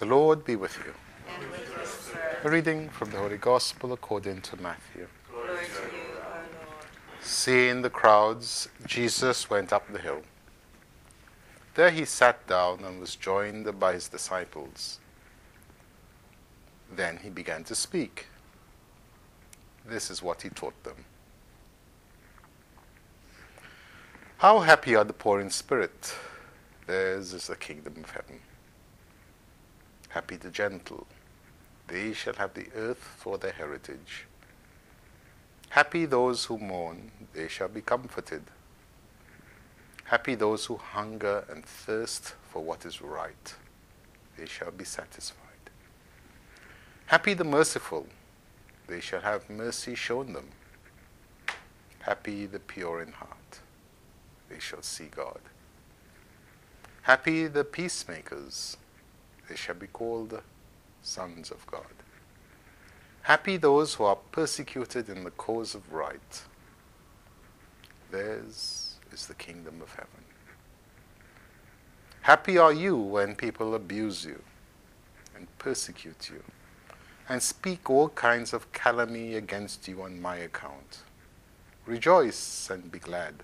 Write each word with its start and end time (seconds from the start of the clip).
The 0.00 0.06
Lord 0.06 0.46
be 0.46 0.56
with 0.56 0.78
you. 0.78 0.94
A 2.42 2.50
reading 2.50 2.88
from 2.88 3.10
the 3.10 3.18
Holy 3.18 3.36
Gospel 3.36 3.92
according 3.92 4.40
to 4.40 4.56
Matthew. 4.56 5.06
Seeing 7.20 7.82
the 7.82 7.90
crowds, 7.90 8.70
Jesus 8.86 9.50
went 9.50 9.74
up 9.74 9.92
the 9.92 9.98
hill. 9.98 10.22
There 11.74 11.90
he 11.90 12.06
sat 12.06 12.46
down 12.46 12.82
and 12.82 12.98
was 12.98 13.14
joined 13.14 13.78
by 13.78 13.92
his 13.92 14.08
disciples. 14.08 15.00
Then 16.90 17.18
he 17.22 17.28
began 17.28 17.62
to 17.64 17.74
speak. 17.74 18.28
This 19.84 20.10
is 20.10 20.22
what 20.22 20.40
he 20.40 20.48
taught 20.48 20.82
them. 20.82 21.04
How 24.38 24.60
happy 24.60 24.96
are 24.96 25.04
the 25.04 25.12
poor 25.12 25.40
in 25.40 25.50
spirit! 25.50 26.14
Theirs 26.86 27.34
is 27.34 27.48
the 27.48 27.56
kingdom 27.56 27.96
of 28.02 28.10
heaven. 28.12 28.40
Happy 30.10 30.36
the 30.36 30.50
gentle, 30.50 31.06
they 31.86 32.12
shall 32.12 32.34
have 32.34 32.54
the 32.54 32.66
earth 32.76 33.14
for 33.16 33.38
their 33.38 33.52
heritage. 33.52 34.26
Happy 35.70 36.04
those 36.04 36.44
who 36.46 36.58
mourn, 36.58 37.12
they 37.32 37.46
shall 37.46 37.68
be 37.68 37.80
comforted. 37.80 38.42
Happy 40.04 40.34
those 40.34 40.66
who 40.66 40.76
hunger 40.76 41.44
and 41.48 41.64
thirst 41.64 42.34
for 42.50 42.60
what 42.60 42.84
is 42.84 43.00
right, 43.00 43.54
they 44.36 44.46
shall 44.46 44.72
be 44.72 44.84
satisfied. 44.84 45.70
Happy 47.06 47.34
the 47.34 47.44
merciful, 47.44 48.06
they 48.88 49.00
shall 49.00 49.20
have 49.20 49.48
mercy 49.48 49.94
shown 49.94 50.32
them. 50.32 50.48
Happy 52.00 52.46
the 52.46 52.58
pure 52.58 53.00
in 53.00 53.12
heart, 53.12 53.60
they 54.48 54.58
shall 54.58 54.82
see 54.82 55.06
God. 55.06 55.40
Happy 57.02 57.46
the 57.46 57.62
peacemakers, 57.62 58.76
they 59.50 59.56
shall 59.56 59.74
be 59.74 59.88
called 59.88 60.40
sons 61.02 61.50
of 61.50 61.66
God. 61.66 61.96
Happy 63.22 63.56
those 63.56 63.94
who 63.94 64.04
are 64.04 64.18
persecuted 64.30 65.08
in 65.08 65.24
the 65.24 65.32
cause 65.32 65.74
of 65.74 65.92
right. 65.92 66.42
Theirs 68.12 68.94
is 69.12 69.26
the 69.26 69.34
kingdom 69.34 69.82
of 69.82 69.90
heaven. 69.90 70.24
Happy 72.22 72.58
are 72.58 72.72
you 72.72 72.96
when 72.96 73.34
people 73.34 73.74
abuse 73.74 74.24
you 74.24 74.40
and 75.36 75.48
persecute 75.58 76.30
you 76.30 76.44
and 77.28 77.42
speak 77.42 77.90
all 77.90 78.10
kinds 78.10 78.52
of 78.52 78.70
calumny 78.72 79.34
against 79.34 79.88
you 79.88 80.02
on 80.02 80.20
my 80.20 80.36
account. 80.36 80.98
Rejoice 81.86 82.70
and 82.70 82.92
be 82.92 83.00
glad, 83.00 83.34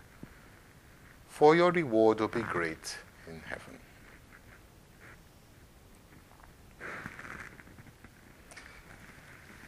for 1.26 1.56
your 1.56 1.72
reward 1.72 2.20
will 2.20 2.28
be 2.28 2.42
great 2.42 2.96
in 3.26 3.40
heaven. 3.40 3.78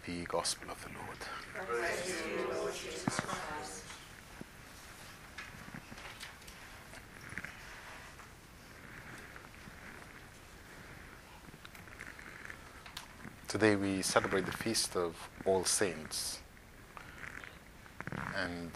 The 0.09 0.25
gospel 0.25 0.71
of 0.71 0.83
the 0.83 0.89
Lord. 0.89 1.19
Today 13.49 13.77
we 13.77 14.01
celebrate 14.01 14.47
the 14.47 14.53
feast 14.53 14.97
of 14.97 15.15
All 15.45 15.67
Saints. 15.67 16.39
And 18.35 18.71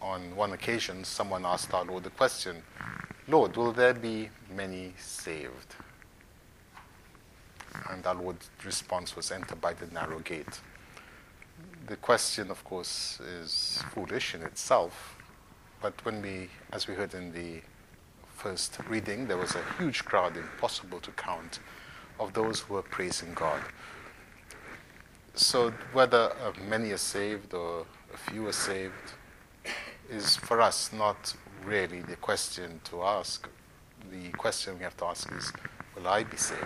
on 0.00 0.34
one 0.34 0.52
occasion, 0.52 1.04
someone 1.04 1.44
asked 1.44 1.74
our 1.74 1.84
Lord 1.84 2.04
the 2.04 2.10
question 2.10 2.62
Lord, 3.28 3.54
will 3.54 3.72
there 3.72 3.92
be 3.92 4.30
many 4.54 4.94
saved? 4.96 5.74
And 7.90 8.06
our 8.06 8.14
Lord's 8.14 8.50
response 8.64 9.16
was 9.16 9.30
enter 9.30 9.56
by 9.56 9.72
the 9.72 9.86
narrow 9.86 10.18
gate. 10.20 10.60
The 11.86 11.96
question, 11.96 12.50
of 12.50 12.64
course, 12.64 13.20
is 13.20 13.82
foolish 13.92 14.34
in 14.34 14.42
itself, 14.42 15.16
but 15.80 16.04
when 16.04 16.20
we, 16.22 16.48
as 16.72 16.88
we 16.88 16.94
heard 16.94 17.14
in 17.14 17.32
the 17.32 17.60
first 18.34 18.78
reading, 18.88 19.26
there 19.26 19.38
was 19.38 19.54
a 19.54 19.62
huge 19.78 20.04
crowd, 20.04 20.36
impossible 20.36 21.00
to 21.00 21.10
count, 21.12 21.60
of 22.18 22.32
those 22.32 22.60
who 22.60 22.74
were 22.74 22.82
praising 22.82 23.32
God. 23.34 23.60
So 25.34 25.70
whether 25.92 26.32
uh, 26.42 26.52
many 26.68 26.92
are 26.92 26.96
saved 26.96 27.54
or 27.54 27.86
a 28.12 28.16
few 28.16 28.48
are 28.48 28.52
saved 28.52 29.12
is 30.10 30.36
for 30.36 30.60
us 30.60 30.92
not 30.92 31.34
really 31.64 32.00
the 32.00 32.16
question 32.16 32.80
to 32.84 33.02
ask. 33.02 33.48
The 34.10 34.30
question 34.30 34.78
we 34.78 34.84
have 34.84 34.96
to 34.98 35.06
ask 35.06 35.30
is, 35.32 35.52
will 35.94 36.08
I 36.08 36.24
be 36.24 36.36
saved? 36.36 36.62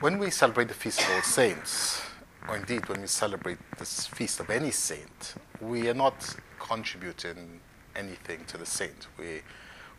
When 0.00 0.20
we 0.20 0.30
celebrate 0.30 0.68
the 0.68 0.74
Feast 0.74 1.00
of 1.00 1.10
All 1.10 1.22
Saints, 1.22 2.00
or 2.48 2.56
indeed 2.56 2.88
when 2.88 3.00
we 3.00 3.08
celebrate 3.08 3.58
this 3.78 4.06
feast 4.06 4.38
of 4.38 4.48
any 4.48 4.70
saint, 4.70 5.34
we 5.60 5.88
are 5.88 5.94
not 5.94 6.36
contributing 6.60 7.58
anything 7.96 8.44
to 8.46 8.56
the 8.56 8.64
saint. 8.64 9.08
We, 9.18 9.42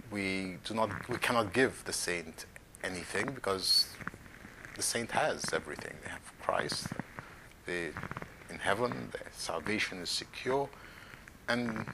we, 0.10 0.56
do 0.64 0.74
not, 0.74 1.10
we 1.10 1.18
cannot 1.18 1.52
give 1.52 1.84
the 1.84 1.92
saint 1.92 2.46
anything 2.82 3.32
because 3.36 3.88
the 4.78 4.82
saint 4.82 5.12
has 5.12 5.44
everything. 5.54 5.96
They 6.02 6.12
have 6.12 6.32
Christ, 6.42 6.88
they, 7.66 7.88
in 8.50 8.58
heaven, 8.58 9.10
their 9.12 9.28
salvation 9.36 9.98
is 9.98 10.10
secure, 10.10 10.70
and 11.50 11.86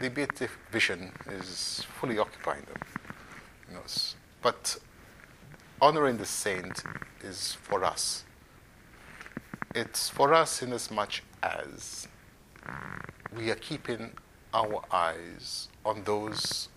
the 0.00 0.08
beatific 0.08 0.58
vision 0.70 1.12
is 1.28 1.84
fully 2.00 2.18
occupying 2.18 2.62
them. 2.62 2.80
You 3.68 3.74
know, 3.74 3.82
but 4.40 4.78
honoring 5.82 6.16
the 6.16 6.24
saint 6.24 6.84
is 7.24 7.54
for 7.60 7.82
us. 7.82 8.22
It's 9.74 10.08
for 10.08 10.32
us 10.32 10.62
in 10.62 10.72
as 10.72 10.92
much 10.92 11.24
as 11.42 12.06
we 13.36 13.50
are 13.50 13.56
keeping 13.56 14.12
our 14.54 14.84
eyes 14.92 15.68
on 15.84 16.04
those 16.04 16.68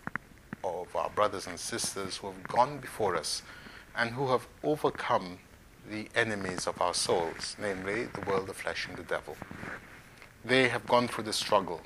of 0.64 0.96
our 0.96 1.12
brothers 1.12 1.46
and 1.46 1.60
sisters 1.60 2.18
who 2.18 2.28
have 2.28 2.44
gone 2.48 2.80
before 2.80 3.16
us 3.16 3.44
and 3.96 4.10
who 4.10 4.30
have 4.30 4.48
overcome 4.64 5.38
the 5.88 6.08
enemies 6.16 6.66
of 6.66 6.82
our 6.82 6.96
souls, 6.96 7.56
namely 7.62 8.06
the 8.06 8.22
world, 8.22 8.48
the 8.48 8.56
flesh, 8.56 8.88
and 8.88 8.98
the 8.98 9.04
devil. 9.04 9.38
They 10.44 10.68
have 10.70 10.88
gone 10.88 11.08
through 11.08 11.26
the 11.26 11.34
struggle. 11.34 11.82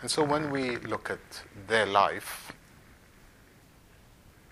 And 0.00 0.08
so 0.08 0.22
when 0.22 0.52
we 0.52 0.76
look 0.76 1.10
at 1.10 1.42
their 1.66 1.86
life, 1.86 2.52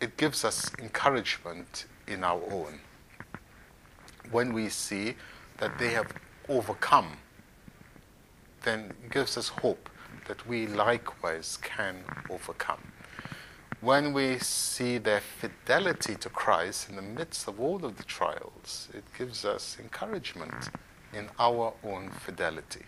it 0.00 0.16
gives 0.16 0.44
us 0.44 0.72
encouragement 0.80 1.84
in 2.10 2.24
our 2.24 2.42
own. 2.50 2.80
When 4.30 4.52
we 4.52 4.68
see 4.68 5.14
that 5.58 5.78
they 5.78 5.90
have 5.90 6.12
overcome, 6.48 7.16
then 8.62 8.92
it 9.04 9.10
gives 9.10 9.36
us 9.36 9.48
hope 9.48 9.88
that 10.26 10.46
we 10.46 10.66
likewise 10.66 11.58
can 11.62 12.02
overcome. 12.28 12.92
When 13.80 14.12
we 14.12 14.38
see 14.38 14.98
their 14.98 15.20
fidelity 15.20 16.14
to 16.16 16.28
Christ 16.28 16.90
in 16.90 16.96
the 16.96 17.02
midst 17.02 17.48
of 17.48 17.58
all 17.58 17.84
of 17.84 17.96
the 17.96 18.02
trials, 18.02 18.88
it 18.92 19.04
gives 19.16 19.44
us 19.44 19.78
encouragement 19.80 20.68
in 21.14 21.28
our 21.38 21.72
own 21.82 22.10
fidelity. 22.10 22.84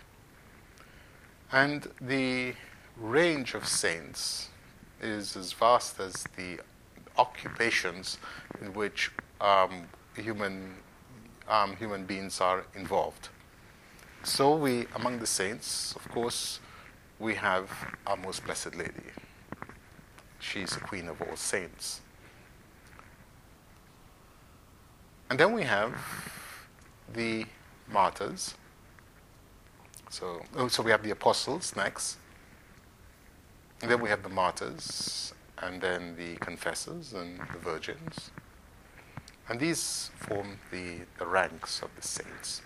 And 1.51 1.89
the 2.01 2.55
range 2.99 3.55
of 3.55 3.67
saints 3.67 4.49
is 5.01 5.37
as 5.37 5.53
vast 5.53 5.99
as 5.99 6.25
the 6.37 6.61
occupations 7.19 8.19
in 8.61 8.73
which 8.75 9.11
um, 9.41 9.89
human, 10.17 10.75
um, 11.49 11.77
human 11.77 12.05
beings 12.05 12.41
are 12.41 12.65
involved. 12.75 13.29
So, 14.25 14.57
we, 14.57 14.87
among 14.95 15.19
the 15.19 15.27
saints, 15.27 15.95
of 15.97 16.09
course, 16.11 16.61
we 17.19 17.35
have 17.35 17.71
our 18.07 18.17
most 18.17 18.45
blessed 18.45 18.75
lady. 18.77 19.11
She's 20.39 20.71
the 20.71 20.81
queen 20.81 21.09
of 21.09 21.21
all 21.23 21.37
saints. 21.37 22.01
And 25.29 25.39
then 25.39 25.53
we 25.53 25.63
have 25.63 25.95
the 27.13 27.47
martyrs. 27.91 28.55
So, 30.11 30.43
oh, 30.57 30.69
so 30.69 30.83
we 30.83 30.91
have 30.91 31.03
the 31.03 31.11
apostles 31.11 31.75
next. 31.75 32.19
And 33.81 33.91
then 33.91 34.01
we 34.01 34.09
have 34.09 34.23
the 34.23 34.29
martyrs 34.29 35.33
and 35.63 35.81
then 35.81 36.17
the 36.17 36.35
confessors 36.37 37.13
and 37.13 37.39
the 37.53 37.59
virgins. 37.59 38.31
And 39.49 39.59
these 39.61 40.11
form 40.17 40.59
the, 40.71 41.01
the 41.19 41.27
ranks 41.27 41.83
of 41.83 41.91
the 41.97 42.07
saints. 42.07 42.63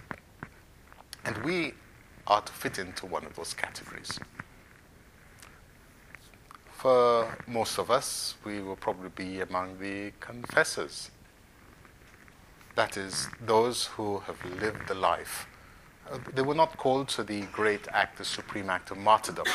And 1.25 1.37
we 1.39 1.75
are 2.27 2.41
to 2.41 2.53
fit 2.53 2.79
into 2.79 3.07
one 3.07 3.25
of 3.25 3.37
those 3.37 3.55
categories. 3.55 4.19
For 6.73 7.37
most 7.47 7.79
of 7.79 7.91
us, 7.91 8.35
we 8.45 8.61
will 8.61 8.77
probably 8.77 9.11
be 9.11 9.41
among 9.41 9.79
the 9.79 10.13
confessors. 10.21 11.11
That 12.75 12.97
is, 12.97 13.29
those 13.41 13.87
who 13.87 14.19
have 14.21 14.37
lived 14.61 14.87
the 14.87 14.95
life. 14.95 15.47
Uh, 16.11 16.19
they 16.35 16.43
were 16.43 16.55
not 16.55 16.77
called 16.77 17.09
to 17.09 17.25
the 17.25 17.43
great 17.53 17.89
act, 17.93 18.19
the 18.19 18.25
supreme 18.25 18.71
act 18.71 18.91
of 18.91 18.99
martyrdom, 18.99 19.47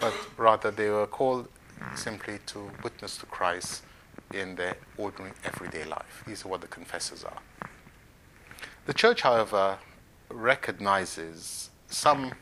but 0.00 0.14
rather 0.36 0.70
they 0.70 0.90
were 0.90 1.06
called 1.06 1.48
simply 1.94 2.38
to 2.46 2.70
witness 2.82 3.16
to 3.18 3.26
Christ 3.26 3.82
in 4.32 4.56
their 4.56 4.76
ordinary 4.96 5.32
everyday 5.44 5.84
life. 5.84 6.24
These 6.26 6.44
are 6.44 6.48
what 6.48 6.60
the 6.60 6.66
confessors 6.66 7.24
are. 7.24 7.40
The 8.86 8.94
church, 8.94 9.22
however, 9.22 9.78
recognizes 10.30 11.70
some 11.88 12.32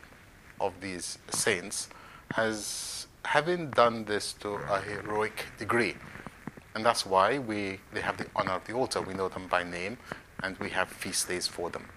of 0.61 0.81
these 0.81 1.19
saints 1.31 1.89
as 2.37 3.07
having 3.25 3.71
done 3.71 4.05
this 4.05 4.33
to 4.35 4.55
a 4.55 4.81
heroic 4.81 5.47
degree. 5.59 5.95
And 6.75 6.85
that's 6.85 7.07
why 7.07 7.39
we, 7.39 7.81
they 7.93 8.01
have 8.01 8.17
the 8.17 8.27
honor 8.37 8.53
of 8.53 8.65
the 8.67 8.73
altar. 8.75 9.01
We 9.01 9.15
know 9.15 9.29
them 9.29 9.49
by 9.49 9.63
name 9.63 9.99
and 10.43 10.57
we 10.59 10.71
have 10.71 10.89
feast 10.89 11.29
days 11.29 11.47
for 11.47 11.71
them. 11.71 11.89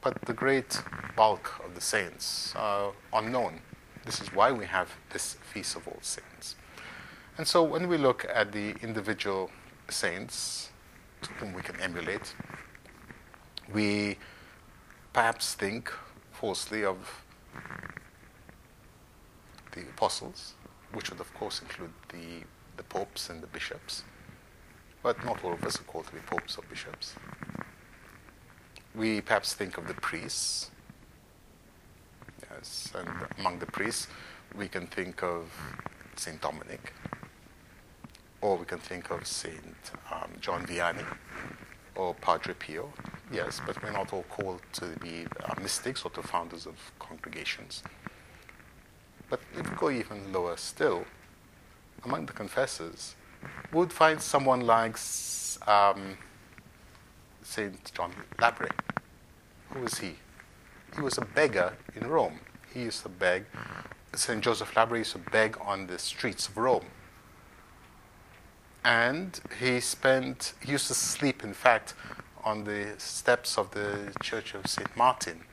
But 0.00 0.20
the 0.22 0.32
great 0.32 0.82
bulk 1.16 1.60
of 1.64 1.74
the 1.74 1.80
saints 1.80 2.52
are 2.56 2.92
unknown. 3.12 3.60
This 4.04 4.20
is 4.20 4.32
why 4.32 4.50
we 4.50 4.66
have 4.66 4.90
this 5.10 5.34
Feast 5.34 5.76
of 5.76 5.86
All 5.86 5.98
Saints. 6.02 6.56
And 7.38 7.46
so 7.48 7.62
when 7.62 7.88
we 7.88 7.96
look 7.96 8.26
at 8.32 8.52
the 8.52 8.74
individual 8.82 9.50
saints 9.88 10.70
whom 11.38 11.54
we 11.54 11.62
can 11.62 11.80
emulate, 11.80 12.34
we 13.72 14.18
perhaps 15.12 15.54
think 15.54 15.90
falsely 16.30 16.84
of 16.84 17.24
the 19.72 19.80
apostles, 19.82 20.54
which 20.92 21.10
would 21.10 21.20
of 21.20 21.32
course 21.34 21.62
include 21.62 21.92
the, 22.10 22.44
the 22.76 22.82
popes 22.82 23.30
and 23.30 23.42
the 23.42 23.46
bishops, 23.46 24.04
but 25.02 25.24
not 25.24 25.42
all 25.42 25.54
of 25.54 25.64
us 25.64 25.80
are 25.80 25.84
called 25.84 26.06
to 26.06 26.12
be 26.12 26.20
popes 26.20 26.58
or 26.58 26.64
bishops. 26.68 27.14
We 28.94 29.22
perhaps 29.22 29.54
think 29.54 29.78
of 29.78 29.88
the 29.88 29.94
priests, 29.94 30.70
yes, 32.50 32.92
and 32.94 33.08
among 33.38 33.58
the 33.58 33.66
priests 33.66 34.06
we 34.54 34.68
can 34.68 34.86
think 34.86 35.22
of 35.22 35.50
Saint 36.16 36.42
Dominic, 36.42 36.92
or 38.42 38.56
we 38.58 38.64
can 38.64 38.78
think 38.78 39.10
of 39.10 39.26
Saint 39.26 39.92
um, 40.10 40.30
John 40.40 40.66
Vianney 40.66 41.06
or 41.94 42.12
Padre 42.14 42.54
Pio. 42.54 42.92
Yes, 43.32 43.60
but 43.64 43.80
we're 43.82 43.92
not 43.92 44.12
all 44.12 44.24
called 44.24 44.60
to 44.74 44.86
be 45.00 45.26
uh, 45.44 45.54
mystics 45.62 46.04
or 46.04 46.10
to 46.10 46.22
founders 46.22 46.66
of 46.66 46.74
congregations. 46.98 47.82
But 49.30 49.40
if 49.56 49.70
we 49.70 49.76
go 49.76 49.90
even 49.90 50.32
lower 50.32 50.56
still, 50.56 51.04
among 52.04 52.26
the 52.26 52.32
confessors, 52.32 53.14
we 53.72 53.78
would 53.78 53.92
find 53.92 54.20
someone 54.20 54.62
like 54.62 54.98
um, 55.66 56.18
Saint 57.42 57.92
John 57.94 58.12
Labre. 58.38 58.70
Who 59.70 59.80
was 59.80 59.98
he? 59.98 60.16
He 60.94 61.00
was 61.00 61.16
a 61.16 61.24
beggar 61.24 61.74
in 61.94 62.08
Rome. 62.08 62.40
He 62.74 62.82
used 62.82 63.02
to 63.04 63.08
beg. 63.08 63.44
Saint 64.14 64.42
Joseph 64.42 64.74
Labre 64.74 64.98
used 64.98 65.12
to 65.12 65.18
beg 65.30 65.56
on 65.64 65.86
the 65.86 65.98
streets 65.98 66.48
of 66.48 66.56
Rome 66.56 66.84
and 68.84 69.40
he 69.60 69.80
spent 69.80 70.54
he 70.60 70.72
used 70.72 70.88
to 70.88 70.94
sleep 70.94 71.44
in 71.44 71.54
fact 71.54 71.94
on 72.44 72.64
the 72.64 72.94
steps 72.98 73.56
of 73.56 73.70
the 73.70 74.12
church 74.22 74.54
of 74.54 74.66
st 74.66 74.96
martin 74.96 75.44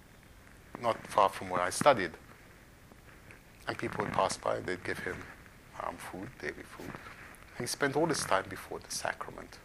not 0.81 1.06
far 1.08 1.30
from 1.30 1.50
where 1.50 1.62
i 1.62 1.70
studied. 1.70 2.12
And 3.68 3.78
people 3.78 4.04
would 4.04 4.14
pass 4.14 4.38
by 4.38 4.60
they'd 4.60 4.84
give 4.84 5.00
him 5.00 5.18
um, 5.84 5.96
food 5.98 6.30
daily 6.42 6.64
food. 6.64 6.92
And 7.58 7.60
he 7.60 7.68
spent 7.68 7.96
all 7.96 8.08
his 8.08 8.24
time 8.24 8.46
before 8.50 8.80
the 8.80 8.92
sacrament. 8.94 9.60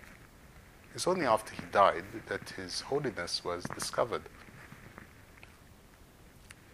It's 0.94 1.06
only 1.06 1.26
after 1.26 1.54
he 1.54 1.62
died 1.72 2.04
that 2.26 2.50
his 2.50 2.82
holiness 2.82 3.44
was 3.44 3.64
discovered. 3.64 4.22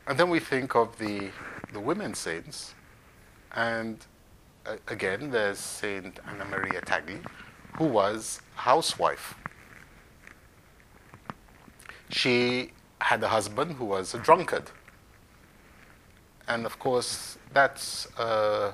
And 0.06 0.18
then 0.18 0.28
we 0.28 0.40
think 0.40 0.74
of 0.74 0.98
the 0.98 1.30
the 1.72 1.80
women 1.80 2.14
saints 2.14 2.74
and 3.52 4.04
again, 4.88 5.30
there's 5.30 5.58
Saint 5.58 6.18
Anna 6.28 6.44
Maria 6.44 6.80
Taigi, 6.80 7.24
who 7.76 7.84
was 7.84 8.40
a 8.56 8.60
housewife. 8.60 9.34
She 12.10 12.72
had 13.00 13.22
a 13.22 13.28
husband 13.28 13.72
who 13.72 13.84
was 13.84 14.14
a 14.14 14.18
drunkard. 14.18 14.70
And 16.48 16.66
of 16.66 16.78
course, 16.78 17.38
that's 17.52 18.08
a, 18.18 18.72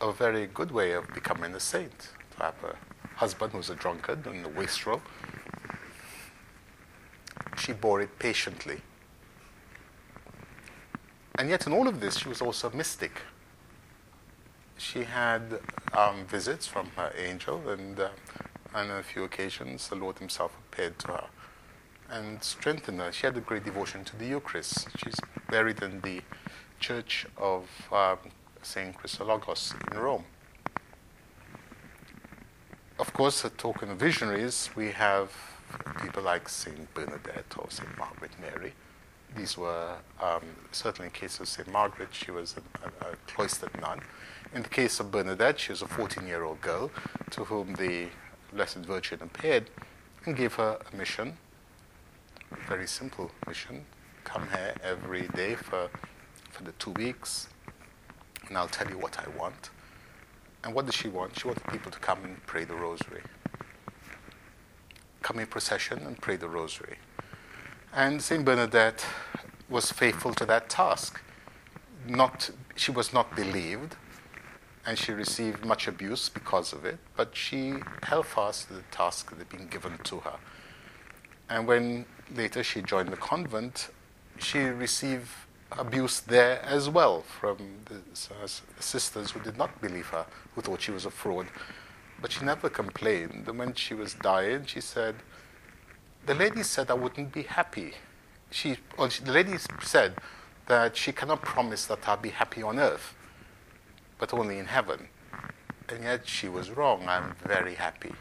a 0.00 0.12
very 0.12 0.46
good 0.46 0.70
way 0.70 0.92
of 0.92 1.12
becoming 1.12 1.54
a 1.54 1.60
saint, 1.60 2.10
to 2.36 2.44
have 2.44 2.54
a 2.64 2.76
husband 3.16 3.52
who's 3.52 3.70
a 3.70 3.74
drunkard 3.74 4.26
and 4.26 4.44
a 4.46 4.48
wastrel. 4.48 5.02
She 7.56 7.72
bore 7.72 8.00
it 8.00 8.18
patiently. 8.18 8.80
And 11.36 11.48
yet, 11.48 11.66
in 11.66 11.72
all 11.72 11.88
of 11.88 12.00
this, 12.00 12.18
she 12.18 12.28
was 12.28 12.40
also 12.40 12.70
a 12.70 12.76
mystic 12.76 13.20
she 14.76 15.04
had 15.04 15.60
um, 15.92 16.24
visits 16.26 16.66
from 16.66 16.90
her 16.96 17.12
angel, 17.16 17.68
and 17.68 17.98
uh, 18.00 18.08
on 18.74 18.90
a 18.90 19.02
few 19.02 19.24
occasions, 19.24 19.88
the 19.88 19.94
Lord 19.94 20.18
Himself 20.18 20.56
appeared 20.58 20.98
to 21.00 21.08
her 21.08 21.24
and 22.10 22.42
strengthened 22.42 23.00
her. 23.00 23.12
She 23.12 23.26
had 23.26 23.36
a 23.36 23.40
great 23.40 23.64
devotion 23.64 24.04
to 24.04 24.16
the 24.16 24.26
Eucharist. 24.26 24.88
She's 24.96 25.16
buried 25.50 25.82
in 25.82 26.00
the 26.00 26.20
church 26.80 27.26
of 27.36 27.68
um, 27.92 28.18
Saint 28.62 28.96
Chrysogonus 28.96 29.74
in 29.90 29.98
Rome. 29.98 30.24
Of 32.98 33.12
course, 33.12 33.44
a 33.44 33.50
token 33.50 33.90
of 33.90 33.98
visionaries, 33.98 34.70
we 34.76 34.92
have 34.92 35.32
people 36.00 36.22
like 36.22 36.48
Saint 36.48 36.92
Bernadette 36.94 37.52
or 37.58 37.66
Saint 37.70 37.96
Margaret 37.98 38.32
Mary. 38.40 38.74
These 39.36 39.58
were 39.58 39.96
um, 40.22 40.42
certainly 40.70 41.08
in 41.08 41.12
the 41.12 41.18
case 41.18 41.40
of 41.40 41.48
Saint 41.48 41.70
Margaret, 41.70 42.08
she 42.12 42.30
was 42.30 42.56
a, 42.56 42.86
a, 42.86 43.12
a 43.12 43.16
cloistered 43.26 43.80
nun 43.80 44.00
in 44.54 44.62
the 44.62 44.68
case 44.68 45.00
of 45.00 45.10
Bernadette, 45.10 45.58
she 45.58 45.72
was 45.72 45.82
a 45.82 45.88
14 45.88 46.26
year 46.26 46.44
old 46.44 46.60
girl 46.60 46.90
to 47.30 47.44
whom 47.44 47.74
the 47.74 48.06
Blessed 48.52 48.78
Virgin 48.78 49.18
appeared 49.20 49.68
and 50.24 50.36
gave 50.36 50.54
her 50.54 50.78
a 50.92 50.96
mission, 50.96 51.36
a 52.52 52.56
very 52.68 52.86
simple 52.86 53.32
mission. 53.48 53.84
Come 54.22 54.48
here 54.50 54.74
every 54.82 55.26
day 55.34 55.56
for, 55.56 55.90
for 56.50 56.62
the 56.62 56.72
two 56.72 56.92
weeks, 56.92 57.48
and 58.48 58.56
I'll 58.56 58.68
tell 58.68 58.88
you 58.88 58.96
what 58.96 59.18
I 59.18 59.28
want. 59.36 59.70
And 60.62 60.72
what 60.72 60.86
did 60.86 60.94
she 60.94 61.08
want? 61.08 61.38
She 61.38 61.48
wanted 61.48 61.66
people 61.66 61.90
to 61.90 61.98
come 61.98 62.24
and 62.24 62.40
pray 62.46 62.64
the 62.64 62.74
rosary. 62.74 63.22
Come 65.20 65.40
in 65.40 65.46
procession 65.46 65.98
and 66.06 66.18
pray 66.20 66.36
the 66.36 66.48
rosary. 66.48 66.98
And 67.92 68.22
St. 68.22 68.44
Bernadette 68.44 69.04
was 69.68 69.90
faithful 69.90 70.34
to 70.34 70.46
that 70.46 70.68
task. 70.68 71.20
Not, 72.06 72.50
she 72.76 72.90
was 72.90 73.12
not 73.12 73.34
believed, 73.34 73.96
and 74.86 74.98
she 74.98 75.12
received 75.12 75.64
much 75.64 75.88
abuse 75.88 76.28
because 76.28 76.72
of 76.72 76.84
it, 76.84 76.98
but 77.16 77.34
she 77.34 77.74
held 78.02 78.26
fast 78.26 78.68
to 78.68 78.74
the 78.74 78.82
task 78.90 79.30
that 79.30 79.38
had 79.38 79.48
been 79.48 79.68
given 79.68 79.98
to 80.04 80.20
her. 80.20 80.36
And 81.48 81.66
when 81.66 82.04
later 82.34 82.62
she 82.62 82.82
joined 82.82 83.08
the 83.10 83.16
convent, 83.16 83.88
she 84.38 84.58
received 84.60 85.28
abuse 85.72 86.20
there 86.20 86.62
as 86.62 86.88
well 86.88 87.22
from 87.22 87.56
the 87.86 88.00
sisters 88.80 89.30
who 89.30 89.40
did 89.40 89.56
not 89.56 89.80
believe 89.80 90.06
her, 90.08 90.26
who 90.54 90.60
thought 90.60 90.82
she 90.82 90.90
was 90.90 91.04
a 91.04 91.10
fraud. 91.10 91.46
But 92.20 92.32
she 92.32 92.44
never 92.44 92.68
complained. 92.68 93.44
And 93.48 93.58
when 93.58 93.74
she 93.74 93.94
was 93.94 94.14
dying, 94.14 94.66
she 94.66 94.80
said, 94.80 95.16
The 96.26 96.34
lady 96.34 96.62
said 96.62 96.90
I 96.90 96.94
wouldn't 96.94 97.32
be 97.32 97.42
happy. 97.42 97.94
She, 98.54 98.76
well, 98.96 99.08
she, 99.08 99.24
the 99.24 99.32
lady 99.32 99.56
said 99.82 100.14
that 100.66 100.96
she 100.96 101.10
cannot 101.10 101.42
promise 101.42 101.86
that 101.86 102.08
I'll 102.08 102.16
be 102.16 102.28
happy 102.30 102.62
on 102.62 102.78
earth 102.78 103.14
but 104.16 104.32
only 104.32 104.58
in 104.60 104.66
heaven. 104.66 105.08
And 105.88 106.04
yet 106.04 106.28
she 106.28 106.48
was 106.48 106.70
wrong. 106.70 107.08
I'm 107.08 107.34
very 107.44 107.74
happy. 107.74 108.14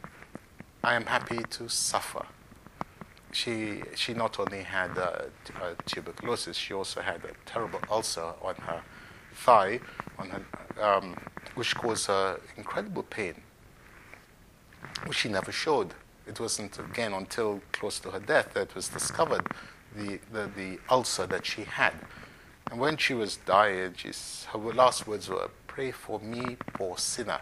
I 0.83 0.95
am 0.95 1.05
happy 1.05 1.43
to 1.51 1.69
suffer. 1.69 2.25
She, 3.31 3.83
she 3.95 4.15
not 4.15 4.39
only 4.39 4.63
had 4.63 4.97
tuberculosis, 5.85 6.57
she 6.57 6.73
also 6.73 7.01
had 7.01 7.23
a 7.25 7.33
terrible 7.45 7.79
ulcer 7.91 8.33
on 8.41 8.55
her 8.55 8.81
thigh, 9.35 9.81
on 10.17 10.31
her, 10.31 10.83
um, 10.83 11.15
which 11.53 11.75
caused 11.75 12.07
her 12.07 12.39
incredible 12.57 13.03
pain, 13.03 13.35
which 15.05 15.19
she 15.19 15.29
never 15.29 15.51
showed. 15.51 15.93
It 16.25 16.39
wasn't 16.39 16.79
again 16.79 17.13
until 17.13 17.61
close 17.71 17.99
to 17.99 18.09
her 18.09 18.19
death 18.19 18.55
that 18.55 18.69
it 18.69 18.75
was 18.75 18.87
discovered 18.87 19.45
the, 19.95 20.19
the, 20.31 20.49
the 20.55 20.79
ulcer 20.89 21.25
that 21.27 21.45
she 21.45 21.63
had. 21.63 21.93
And 22.71 22.79
when 22.79 22.97
she 22.97 23.13
was 23.13 23.37
dying, 23.37 23.93
her 24.51 24.59
last 24.59 25.07
words 25.07 25.29
were, 25.29 25.49
Pray 25.67 25.91
for 25.91 26.19
me, 26.19 26.57
poor 26.73 26.97
sinner. 26.97 27.41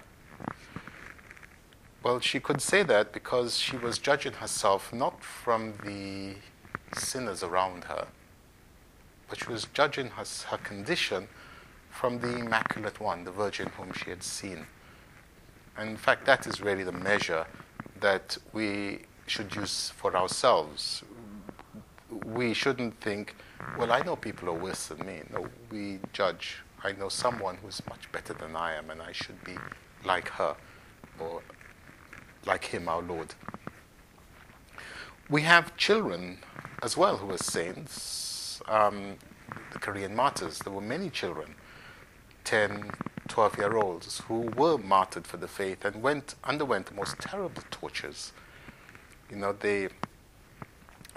Well, 2.04 2.20
she 2.20 2.40
could 2.40 2.62
say 2.62 2.82
that 2.84 3.12
because 3.14 3.58
she 3.58 3.78
was 3.78 4.00
judging 4.00 4.34
herself 4.34 4.92
not 4.92 5.24
from 5.24 5.74
the 5.84 6.36
sinners 6.98 7.44
around 7.44 7.84
her, 7.86 8.08
but 9.30 9.40
she 9.40 9.52
was 9.52 9.68
judging 9.74 10.08
her, 10.08 10.26
her 10.48 10.58
condition 10.58 11.28
from 11.90 12.20
the 12.20 12.38
Immaculate 12.38 13.00
One, 13.00 13.24
the 13.24 13.32
Virgin 13.32 13.70
whom 13.78 13.94
she 13.94 14.10
had 14.10 14.24
seen. 14.24 14.66
And 15.78 15.90
in 15.90 15.98
fact, 15.98 16.26
that 16.26 16.48
is 16.48 16.62
really 16.62 16.84
the 16.84 16.92
measure 16.92 17.46
that 18.00 18.38
we 18.52 19.02
should 19.28 19.56
use 19.56 19.92
for 19.96 20.16
ourselves. 20.16 21.04
We 22.26 22.54
shouldn't 22.54 23.00
think, 23.00 23.36
well, 23.78 23.92
I 23.92 24.02
know 24.02 24.16
people 24.16 24.50
are 24.50 24.54
worse 24.54 24.88
than 24.88 25.06
me. 25.06 25.22
No, 25.32 25.48
we 25.72 26.00
judge. 26.14 26.58
I 26.84 26.92
know 26.94 27.10
someone 27.10 27.58
who's 27.58 27.82
much 27.90 28.12
better 28.12 28.34
than 28.34 28.56
I 28.56 28.76
am, 28.76 28.90
and 28.90 29.02
I 29.02 29.12
should 29.12 29.44
be 29.44 29.56
like 30.04 30.30
her 30.30 30.56
or 31.20 31.42
like 32.46 32.66
him, 32.66 32.90
our 32.90 33.02
Lord. 33.02 33.36
We 35.30 35.44
have 35.44 35.78
children 35.78 36.40
as 36.82 36.98
well 36.98 37.18
who 37.18 37.32
are 37.32 37.38
saints. 37.38 38.62
Um, 38.68 39.18
the 39.72 39.80
Korean 39.80 40.16
martyrs, 40.16 40.60
there 40.60 40.74
were 40.74 40.82
many 40.82 41.10
children, 41.10 41.56
10, 42.44 42.92
12 43.28 43.58
year 43.58 43.78
olds, 43.78 44.20
who 44.28 44.52
were 44.58 44.78
martyred 44.78 45.26
for 45.26 45.38
the 45.38 45.48
faith 45.48 45.86
and 45.86 46.02
went, 46.02 46.36
underwent 46.44 46.88
the 46.88 46.94
most 46.94 47.18
terrible 47.20 47.64
tortures. 47.72 48.34
You 49.30 49.38
know, 49.38 49.54
they, 49.54 49.90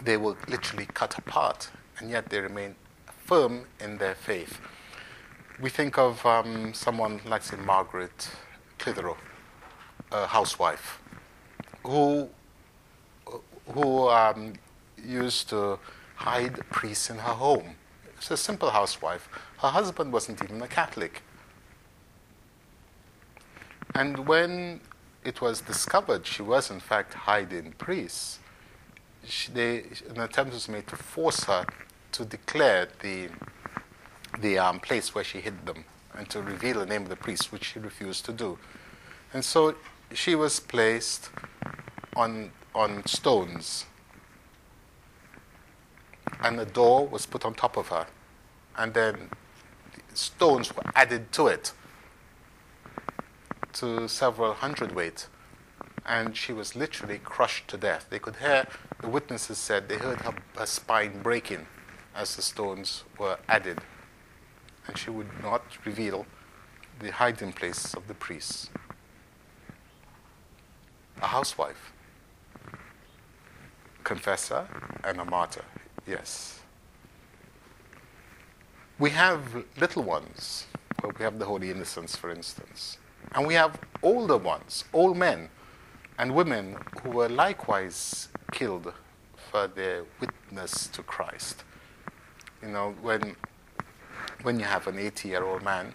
they 0.05 0.17
were 0.17 0.37
literally 0.49 0.87
cut 0.93 1.17
apart, 1.19 1.71
and 1.99 2.11
yet 2.11 2.29
they 2.29 2.41
remain 2.41 2.77
firm 3.25 3.65
in 3.81 3.99
their 3.99 4.15
faith. 4.15 4.61
We 5.61 5.71
think 5.71 5.99
of 5.99 6.25
um, 6.27 6.75
someone 6.75 7.21
like, 7.27 7.43
say, 7.43 7.57
Margaret 7.57 8.31
Clitherow, 8.79 9.17
a 10.13 10.27
housewife, 10.27 11.01
who, 11.85 12.29
who 13.69 14.09
um, 14.09 14.55
used 15.03 15.49
to 15.51 15.79
hide 16.17 16.59
priests 16.71 17.09
in 17.09 17.17
her 17.17 17.33
home. 17.33 17.77
She's 18.21 18.33
a 18.33 18.37
simple 18.37 18.71
housewife. 18.71 19.29
Her 19.59 19.69
husband 19.69 20.13
wasn't 20.13 20.43
even 20.43 20.61
a 20.63 20.69
Catholic. 20.69 21.23
And 23.95 24.27
when 24.27 24.81
it 25.25 25.41
was 25.41 25.61
discovered 25.61 26.27
she 26.27 26.43
was, 26.43 26.71
in 26.71 26.81
fact, 26.81 27.15
hiding 27.15 27.73
priests, 27.79 28.41
she, 29.27 29.53
they, 29.53 29.85
an 30.09 30.21
attempt 30.21 30.53
was 30.53 30.69
made 30.69 30.87
to 30.89 30.97
force 30.97 31.45
her 31.45 31.67
to 32.13 32.25
declare 32.25 32.89
the, 33.01 33.29
the 34.41 34.59
um, 34.59 34.81
place 34.81 35.15
where 35.15 35.25
she 35.25 35.41
hid 35.41 35.67
them 35.67 35.85
and 36.17 36.29
to 36.31 36.41
reveal 36.41 36.81
the 36.81 36.87
name 36.87 37.03
of 37.03 37.09
the 37.09 37.17
priest, 37.17 37.53
which 37.53 37.65
she 37.65 37.79
refused 37.79 38.25
to 38.27 38.33
do. 38.33 38.59
And 39.33 39.45
so 39.45 39.75
she 40.13 40.35
was 40.35 40.61
placed 40.61 41.31
on, 42.15 42.53
on 42.75 43.05
stones, 43.07 43.87
and 46.41 46.61
a 46.61 46.65
door 46.65 47.07
was 47.07 47.27
put 47.27 47.45
on 47.45 47.55
top 47.55 47.77
of 47.77 47.89
her, 47.89 48.07
and 48.77 48.95
then 48.95 49.31
stones 50.15 50.75
were 50.75 50.85
added 50.95 51.33
to 51.33 51.49
it 51.49 51.73
to 53.73 54.09
several 54.09 54.55
hundredweight, 54.55 55.27
and 56.07 56.37
she 56.37 56.53
was 56.53 56.77
literally 56.77 57.19
crushed 57.19 57.67
to 57.69 57.77
death. 57.77 58.07
They 58.09 58.21
could 58.21 58.37
hear, 58.37 58.67
the 59.05 59.11
witnesses 59.11 59.59
said, 59.59 59.87
they 59.87 59.99
heard 59.99 60.19
her, 60.23 60.35
her 60.57 60.65
spine 60.65 61.21
breaking 61.23 61.67
as 62.15 62.37
the 62.37 62.43
stones 62.43 63.05
were 63.19 63.37
added, 63.51 63.79
and 64.87 64.97
she 64.97 65.11
would 65.11 65.29
not 65.43 65.63
reveal 65.85 66.25
the 67.01 67.13
hiding 67.13 67.53
place 67.53 67.93
of 67.93 68.09
the 68.09 68.15
priests. 68.15 68.71
A 71.21 71.27
housewife, 71.27 71.93
confessor, 74.05 74.67
and 75.05 75.21
a 75.21 75.25
martyr, 75.27 75.65
yes. 76.07 76.61
We 78.99 79.11
have 79.11 79.65
little 79.79 80.03
ones, 80.03 80.67
well, 81.03 81.13
we 81.19 81.25
have 81.25 81.39
the 81.39 81.45
Holy 81.45 81.71
Innocents, 81.71 82.17
for 82.17 82.31
instance. 82.31 82.97
And 83.33 83.47
we 83.47 83.53
have 83.53 83.79
older 84.03 84.39
ones, 84.39 84.85
old 84.95 85.19
men 85.19 85.51
and 86.19 86.35
women 86.35 86.79
who 87.03 87.11
were 87.11 87.29
likewise 87.29 88.29
killed 88.55 88.93
for 89.51 89.67
their 89.67 90.05
witness 90.21 90.87
to 90.87 91.03
Christ. 91.03 91.65
You 92.63 92.69
know, 92.69 92.95
when, 93.03 93.35
when 94.43 94.59
you 94.61 94.65
have 94.65 94.87
an 94.87 94.99
80 94.99 95.29
year 95.29 95.45
old 95.45 95.63
man 95.63 95.93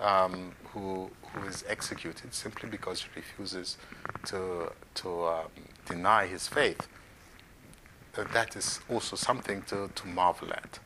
um, 0.00 0.52
who, 0.72 1.10
who 1.22 1.46
is 1.48 1.64
executed 1.66 2.34
simply 2.34 2.68
because 2.68 3.02
he 3.02 3.08
refuses 3.16 3.78
to, 4.26 4.70
to 4.96 5.24
um, 5.24 5.48
deny 5.86 6.26
his 6.26 6.46
faith, 6.46 6.86
uh, 8.16 8.24
that 8.34 8.54
is 8.54 8.80
also 8.90 9.16
something 9.16 9.62
to, 9.62 9.90
to 9.94 10.06
marvel 10.06 10.52
at. 10.52 10.78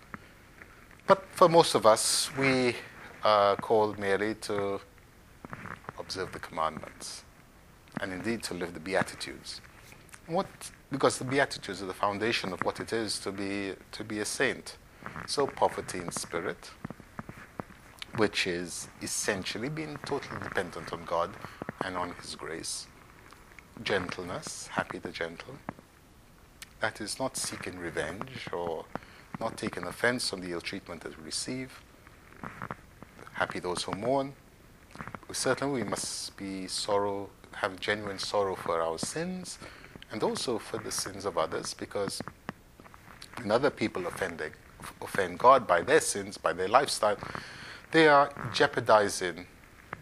But 1.08 1.24
for 1.32 1.48
most 1.48 1.74
of 1.74 1.84
us, 1.84 2.30
we 2.38 2.76
are 3.24 3.56
called 3.56 3.98
merely 3.98 4.34
to 4.36 4.80
observe 5.98 6.30
the 6.32 6.38
commandments, 6.38 7.24
and 8.00 8.12
indeed 8.12 8.42
to 8.44 8.54
live 8.54 8.72
the 8.72 8.80
Beatitudes. 8.80 9.60
What, 10.26 10.46
because 10.92 11.18
the 11.18 11.24
Beatitudes 11.24 11.82
are 11.82 11.86
the 11.86 11.94
foundation 11.94 12.52
of 12.52 12.62
what 12.62 12.78
it 12.78 12.92
is 12.92 13.18
to 13.20 13.32
be, 13.32 13.72
to 13.90 14.04
be 14.04 14.20
a 14.20 14.24
saint. 14.24 14.76
So, 15.26 15.46
poverty 15.46 15.98
in 15.98 16.12
spirit, 16.12 16.70
which 18.16 18.46
is 18.46 18.88
essentially 19.00 19.68
being 19.68 19.98
totally 20.04 20.38
dependent 20.40 20.92
on 20.92 21.04
God 21.04 21.30
and 21.84 21.96
on 21.96 22.14
His 22.20 22.36
grace. 22.36 22.86
Gentleness, 23.82 24.68
happy 24.68 24.98
the 24.98 25.10
gentle. 25.10 25.54
That 26.80 27.00
is 27.00 27.18
not 27.18 27.36
seeking 27.36 27.78
revenge 27.78 28.48
or 28.52 28.84
not 29.40 29.56
taking 29.56 29.84
offense 29.84 30.32
on 30.32 30.40
the 30.40 30.52
ill 30.52 30.60
treatment 30.60 31.00
that 31.00 31.18
we 31.18 31.24
receive. 31.24 31.80
Happy 33.32 33.58
those 33.58 33.82
who 33.82 33.92
mourn 33.92 34.34
certainly 35.32 35.82
we 35.82 35.88
must 35.88 36.36
be 36.36 36.66
sorrow, 36.66 37.30
have 37.52 37.80
genuine 37.80 38.18
sorrow 38.18 38.54
for 38.54 38.82
our 38.82 38.98
sins 38.98 39.58
and 40.12 40.22
also 40.22 40.58
for 40.58 40.78
the 40.78 40.92
sins 40.92 41.24
of 41.24 41.38
others 41.38 41.74
because 41.74 42.22
when 43.38 43.50
other 43.50 43.70
people 43.70 44.06
offending, 44.06 44.52
offend 45.00 45.38
God 45.38 45.66
by 45.66 45.80
their 45.80 46.00
sins, 46.00 46.36
by 46.36 46.52
their 46.52 46.68
lifestyle, 46.68 47.16
they 47.90 48.08
are 48.08 48.32
jeopardizing 48.52 49.46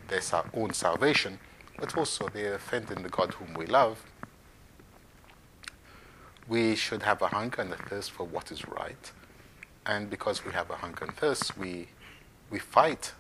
their 0.09 0.21
own 0.53 0.73
salvation, 0.73 1.39
but 1.79 1.97
also 1.97 2.29
they 2.29 2.47
are 2.47 2.55
offending 2.55 3.03
the 3.03 3.09
God 3.09 3.33
whom 3.35 3.55
we 3.55 3.67
love. 3.67 4.03
We 6.49 6.75
should 6.75 7.03
have 7.03 7.23
a 7.23 7.29
hunger 7.29 7.63
and 7.63 7.73
a 7.73 7.77
thirst 7.77 8.11
for 8.11 8.25
what 8.25 8.51
is 8.51 8.67
right. 8.67 9.13
And 9.87 10.11
because 10.11 10.45
we 10.45 10.53
have 10.53 10.69
a 10.71 10.77
hunger 10.77 11.05
and 11.05 11.15
thirst, 11.15 11.57
we, 11.57 11.89
we 12.51 12.59
fight 12.59 13.13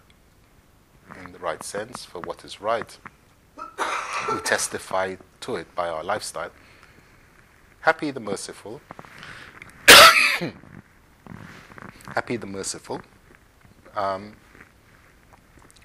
in 1.25 1.33
the 1.33 1.39
right 1.39 1.63
sense 1.63 2.05
for 2.05 2.21
what 2.21 2.45
is 2.45 2.61
right. 2.61 2.99
We 4.31 4.39
testify 4.41 5.17
to 5.41 5.57
it 5.57 5.75
by 5.75 5.89
our 5.89 6.05
lifestyle. 6.05 6.51
Happy 7.81 8.11
the 8.11 8.21
merciful. 8.21 8.81
Happy 12.15 12.37
the 12.37 12.47
merciful. 12.47 13.01
Um, 13.97 14.35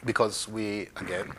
because 0.04 0.48
we, 0.48 0.90
again, 0.98 1.32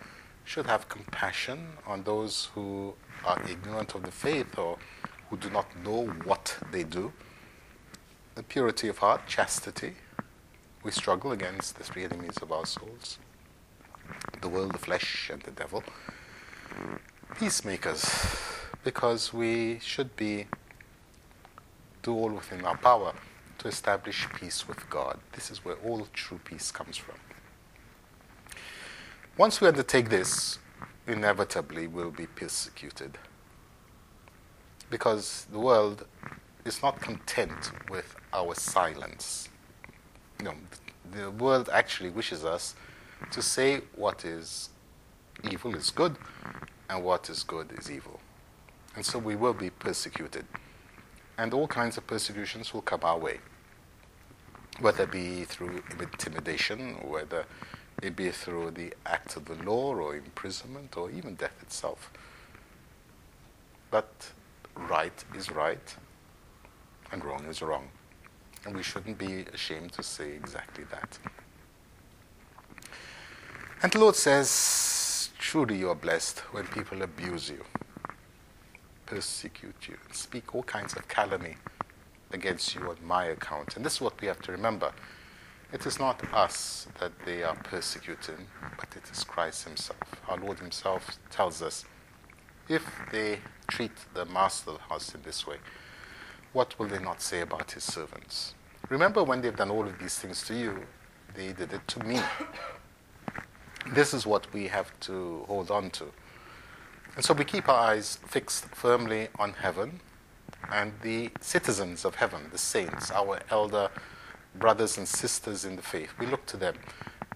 should 0.44 0.66
have 0.66 0.88
compassion 0.88 1.66
on 1.86 2.04
those 2.04 2.48
who 2.54 2.94
are 3.24 3.38
ignorant 3.48 3.94
of 3.94 4.04
the 4.04 4.10
faith 4.10 4.58
or 4.58 4.78
who 5.28 5.36
do 5.36 5.50
not 5.50 5.66
know 5.84 6.06
what 6.24 6.56
they 6.72 6.84
do. 6.84 7.12
The 8.34 8.42
purity 8.42 8.88
of 8.88 8.98
heart, 8.98 9.26
chastity. 9.26 9.96
We 10.82 10.90
struggle 10.90 11.32
against 11.32 11.76
the 11.76 11.84
three 11.84 12.04
enemies 12.04 12.38
of 12.40 12.50
our 12.50 12.64
souls 12.64 13.18
the 14.40 14.48
world, 14.48 14.72
the 14.72 14.78
flesh, 14.78 15.30
and 15.32 15.42
the 15.42 15.50
devil. 15.50 15.82
Peacemakers, 17.38 18.04
because 18.86 19.34
we 19.34 19.80
should 19.80 20.14
be 20.14 20.46
do 22.04 22.14
all 22.14 22.30
within 22.30 22.64
our 22.64 22.76
power 22.76 23.12
to 23.58 23.66
establish 23.66 24.28
peace 24.38 24.68
with 24.68 24.88
God. 24.88 25.18
This 25.32 25.50
is 25.50 25.64
where 25.64 25.74
all 25.84 26.06
true 26.12 26.38
peace 26.44 26.70
comes 26.70 26.96
from. 26.96 27.16
Once 29.36 29.60
we 29.60 29.66
undertake 29.66 30.08
this, 30.08 30.60
inevitably 31.08 31.88
we'll 31.88 32.12
be 32.12 32.26
persecuted. 32.26 33.18
Because 34.88 35.48
the 35.50 35.58
world 35.58 36.06
is 36.64 36.80
not 36.80 37.00
content 37.00 37.72
with 37.90 38.14
our 38.32 38.54
silence. 38.54 39.48
Know, 40.40 40.54
the 41.10 41.32
world 41.32 41.68
actually 41.72 42.10
wishes 42.10 42.44
us 42.44 42.76
to 43.32 43.42
say 43.42 43.80
what 43.96 44.24
is 44.24 44.68
evil 45.50 45.74
is 45.74 45.90
good 45.90 46.14
and 46.88 47.02
what 47.02 47.28
is 47.28 47.42
good 47.42 47.72
is 47.76 47.90
evil. 47.90 48.20
And 48.96 49.06
so 49.06 49.18
we 49.18 49.36
will 49.36 49.54
be 49.54 49.70
persecuted. 49.70 50.46
And 51.38 51.54
all 51.54 51.68
kinds 51.68 51.98
of 51.98 52.06
persecutions 52.06 52.74
will 52.74 52.82
come 52.82 53.00
our 53.04 53.18
way, 53.18 53.40
whether 54.80 55.04
it 55.04 55.12
be 55.12 55.44
through 55.44 55.82
intimidation, 56.00 56.96
whether 57.08 57.44
it 58.02 58.16
be 58.16 58.30
through 58.30 58.72
the 58.72 58.94
act 59.06 59.36
of 59.36 59.44
the 59.46 59.54
law 59.56 59.94
or 59.94 60.16
imprisonment 60.16 60.96
or 60.96 61.10
even 61.10 61.34
death 61.36 61.62
itself. 61.62 62.10
but 63.90 64.32
right 64.76 65.24
is 65.34 65.50
right 65.50 65.96
and 67.12 67.24
wrong 67.24 67.44
is 67.46 67.62
wrong. 67.62 67.88
And 68.64 68.76
we 68.76 68.82
shouldn't 68.82 69.18
be 69.18 69.44
ashamed 69.54 69.92
to 69.92 70.02
say 70.02 70.32
exactly 70.32 70.84
that. 70.90 71.18
And 73.82 73.92
the 73.92 73.98
Lord 74.00 74.16
says, 74.16 75.30
Truly 75.38 75.78
you 75.78 75.90
are 75.90 75.94
blessed 75.94 76.40
when 76.52 76.66
people 76.66 77.02
abuse 77.02 77.48
you, 77.50 77.64
persecute 79.06 79.88
you, 79.88 79.96
and 80.04 80.14
speak 80.14 80.54
all 80.54 80.62
kinds 80.64 80.94
of 80.94 81.08
calumny 81.08 81.56
against 82.32 82.74
you 82.74 82.82
on 82.82 82.96
my 83.04 83.26
account. 83.26 83.76
And 83.76 83.84
this 83.84 83.94
is 83.94 84.00
what 84.00 84.20
we 84.20 84.26
have 84.26 84.42
to 84.42 84.52
remember. 84.52 84.92
It 85.72 85.86
is 85.86 85.98
not 85.98 86.22
us 86.32 86.86
that 87.00 87.12
they 87.24 87.42
are 87.42 87.56
persecuting, 87.56 88.46
but 88.78 88.88
it 88.96 89.10
is 89.10 89.24
Christ 89.24 89.64
Himself. 89.64 89.98
Our 90.28 90.38
Lord 90.38 90.58
Himself 90.58 91.18
tells 91.30 91.62
us 91.62 91.84
if 92.68 92.84
they 93.10 93.38
treat 93.68 93.92
the 94.14 94.24
master 94.26 94.70
of 94.70 94.78
the 94.78 94.82
house 94.84 95.14
in 95.14 95.22
this 95.22 95.46
way, 95.46 95.56
what 96.52 96.78
will 96.78 96.86
they 96.86 96.98
not 96.98 97.20
say 97.20 97.40
about 97.40 97.72
His 97.72 97.84
servants? 97.84 98.54
Remember 98.88 99.24
when 99.24 99.40
they've 99.40 99.56
done 99.56 99.70
all 99.70 99.86
of 99.86 99.98
these 99.98 100.18
things 100.18 100.44
to 100.44 100.54
you, 100.54 100.86
they 101.34 101.52
did 101.52 101.72
it 101.72 101.86
to 101.88 102.04
me. 102.04 102.20
This 103.92 104.14
is 104.14 104.26
what 104.26 104.52
we 104.52 104.68
have 104.68 104.98
to 105.00 105.44
hold 105.46 105.70
on 105.70 105.90
to. 105.90 106.06
And 107.16 107.24
so 107.24 107.32
we 107.32 107.44
keep 107.44 107.68
our 107.68 107.92
eyes 107.92 108.18
fixed 108.26 108.66
firmly 108.66 109.28
on 109.38 109.54
heaven 109.54 110.00
and 110.70 110.92
the 111.02 111.30
citizens 111.40 112.04
of 112.04 112.16
heaven, 112.16 112.42
the 112.52 112.58
saints, 112.58 113.10
our 113.10 113.40
elder 113.50 113.88
brothers 114.58 114.98
and 114.98 115.08
sisters 115.08 115.64
in 115.64 115.76
the 115.76 115.82
faith. 115.82 116.10
We 116.18 116.26
look 116.26 116.44
to 116.46 116.58
them. 116.58 116.74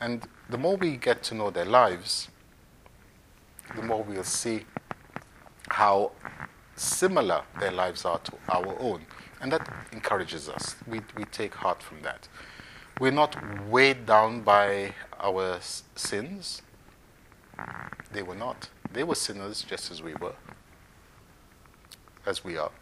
And 0.02 0.26
the 0.50 0.58
more 0.58 0.76
we 0.76 0.96
get 0.96 1.22
to 1.24 1.34
know 1.34 1.50
their 1.50 1.64
lives, 1.64 2.28
the 3.74 3.82
more 3.82 4.02
we'll 4.02 4.22
see 4.22 4.64
how 5.70 6.12
similar 6.76 7.42
their 7.58 7.72
lives 7.72 8.04
are 8.04 8.18
to 8.18 8.32
our 8.50 8.76
own. 8.80 9.06
And 9.40 9.50
that 9.52 9.66
encourages 9.92 10.48
us. 10.48 10.76
We, 10.86 11.00
we 11.16 11.24
take 11.24 11.54
heart 11.54 11.82
from 11.82 12.02
that. 12.02 12.28
We're 12.98 13.12
not 13.12 13.36
weighed 13.68 14.04
down 14.04 14.42
by 14.42 14.92
our 15.18 15.58
sins. 15.94 16.60
They 18.12 18.22
were 18.22 18.34
not. 18.34 18.68
They 18.92 19.04
were 19.04 19.14
sinners 19.14 19.62
just 19.62 19.90
as 19.90 20.02
we 20.02 20.14
were, 20.14 20.34
as 22.26 22.44
we 22.44 22.56
are. 22.56 22.72